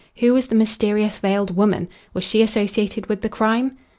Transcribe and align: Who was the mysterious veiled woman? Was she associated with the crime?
Who 0.17 0.33
was 0.33 0.47
the 0.47 0.55
mysterious 0.55 1.19
veiled 1.19 1.55
woman? 1.55 1.87
Was 2.15 2.23
she 2.23 2.41
associated 2.41 3.05
with 3.05 3.21
the 3.21 3.29
crime? 3.29 3.77